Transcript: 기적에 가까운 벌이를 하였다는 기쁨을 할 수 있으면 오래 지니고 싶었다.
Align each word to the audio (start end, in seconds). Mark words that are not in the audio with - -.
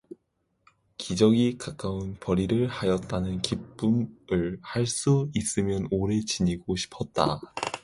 기적에 0.97 1.57
가까운 1.59 2.15
벌이를 2.19 2.65
하였다는 2.65 3.43
기쁨을 3.43 4.57
할 4.63 4.87
수 4.87 5.29
있으면 5.35 5.87
오래 5.91 6.21
지니고 6.21 6.75
싶었다. 6.75 7.39